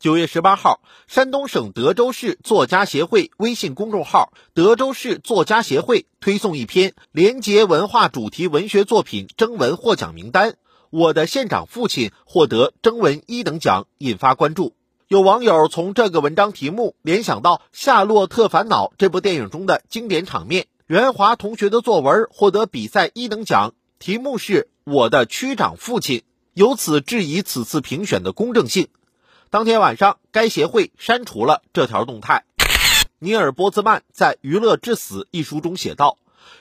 [0.00, 10.54] 九月十八号，山东省德州市作家协会微信公众号“德州市作家协会”推送一篇廉洁文化主题文学作品征文获奖名单，
[10.90, 14.72] 我的县长父亲获得征文一等奖，引发关注。
[15.08, 20.68] 有网友从这个文章题目联想到《夏洛特烦恼》这部电影中的经典场面。
[20.86, 26.22] 袁华同学的作文获得比赛一等奖，题目是我的区长父亲，
[26.54, 28.86] 由此质疑此次评选的公正性。
[29.50, 32.44] 当天晚上，该协会删除了这条动态。
[33.18, 36.18] 尼尔·波兹曼在《娱乐至死》一书中写道：“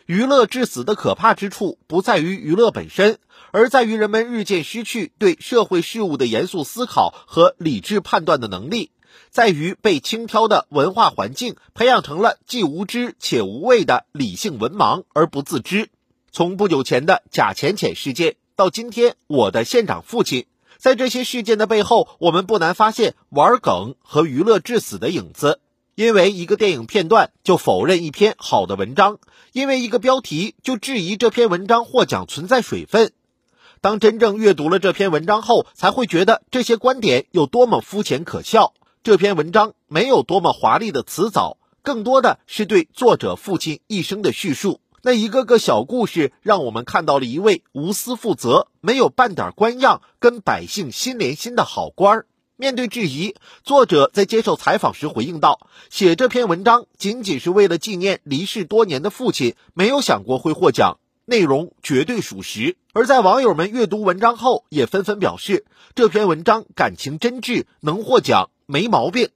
[0.08, 3.20] 娱乐至死的可怕之处不在于娱乐本身，
[3.52, 8.92] 而在于人们日渐失去对社会事物的严肃思考和理智判断的能力，
[9.30, 15.90] 在于被轻佻的文化环境培养成了既无知且无畏的理性文盲而不自知。”
[16.32, 20.46] 从不久前的贾浅浅事件到今天我的县长父亲。
[20.78, 25.60] 在这些事件的背后，我们不难发现玩梗和娱乐致死的影子。
[25.96, 29.18] 因为一个电影片段就否认一篇好的文章，
[29.52, 33.14] 因为一个标题就质疑这篇文章获奖存在水分。
[33.82, 38.74] 当真正阅读了这篇文章后，才会觉得这些观点有多么肤浅可笑。
[39.02, 44.82] 这篇文章没有多么华丽的辞藻，更多的是对作者父亲一生的叙述。
[45.08, 52.26] 那一个个小故事，让我们看到了一位无私负责、没有半点官样、跟百姓心连心的好官儿。
[52.58, 65.64] 面对质疑，作者在接受采访时回应道：“写这篇文章仅仅是为了纪念离世多年的父亲，没有想过会获奖，内容绝对属实。”而在网友们阅读文章后，也纷纷表示
[65.96, 69.30] 这篇文章感情真挚，能获奖没毛病。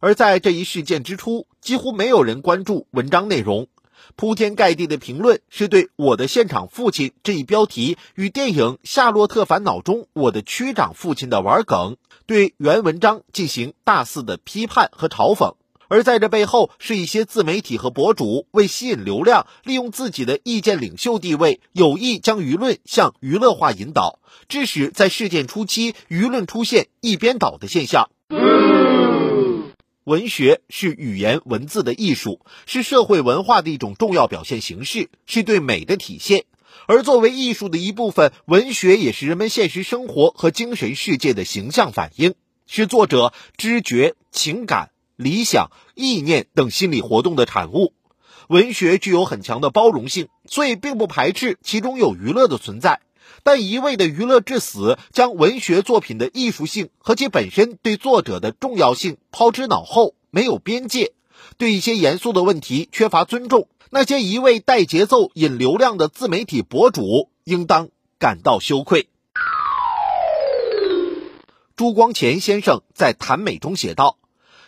[0.00, 3.68] 而在这一事件之初，几乎没有人关注文章内容。
[4.16, 15.54] 铺天盖地的评论是对我的现场父亲这一标题与电影《夏洛特烦恼》中我的区长父亲的玩梗，对原文章进行大肆的批判和嘲讽。
[15.88, 28.08] 而在这背后，是一些自媒体和博主为吸引流量，利用自己的意见领袖地位，有意将舆论向娱乐化引导，致使在事件初期舆论出现一边倒的现象。
[30.04, 36.44] 文学是语言文字的艺术，是社会文化的一种重要表现形式，是对美的体现。
[36.86, 42.34] 而作为艺术的一部分，文学也是人们现实生活和精神世界的形象反映，
[42.66, 47.94] 是作者知觉、情感、理想、意念等心理活动的产物。
[48.48, 53.00] 文学具有很强的包容性，所以并不排斥其中有娱乐的存在。
[53.42, 61.12] 但一味的娱乐至死，将文学作品的艺术性和其本身对作者的重要性抛之脑后，没有边界，
[61.58, 69.08] 对一些严肃的问题缺乏尊重，那些一味带节奏引流量的自媒体博主，应当感到羞愧。
[71.76, 74.16] 朱光潜先生在谈美中写道：“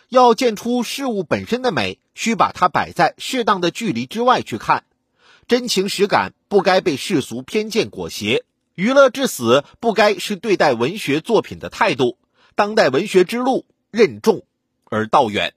[0.09, 4.83] 要见出事物本身的美，需把它摆在适当的距离之外去看，
[5.47, 8.43] 真情实感不该被世俗偏见裹挟。”
[8.77, 12.19] 娱乐至死不该是对待文学作品的态度。
[12.53, 14.45] 当代文学之路任重
[14.85, 15.55] 而道远。